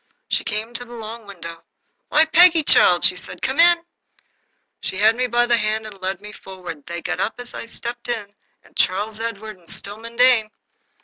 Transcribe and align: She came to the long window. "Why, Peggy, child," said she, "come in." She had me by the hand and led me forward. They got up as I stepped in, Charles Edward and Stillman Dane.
She 0.29 0.43
came 0.43 0.73
to 0.73 0.83
the 0.83 0.95
long 0.95 1.27
window. 1.27 1.61
"Why, 2.09 2.25
Peggy, 2.25 2.63
child," 2.63 3.05
said 3.05 3.19
she, 3.39 3.47
"come 3.47 3.59
in." 3.59 3.85
She 4.81 4.97
had 4.97 5.15
me 5.15 5.27
by 5.27 5.45
the 5.45 5.57
hand 5.57 5.85
and 5.85 6.01
led 6.01 6.21
me 6.21 6.31
forward. 6.31 6.87
They 6.87 7.03
got 7.03 7.19
up 7.19 7.39
as 7.39 7.53
I 7.53 7.67
stepped 7.67 8.07
in, 8.09 8.33
Charles 8.75 9.19
Edward 9.19 9.59
and 9.59 9.69
Stillman 9.69 10.15
Dane. 10.15 10.49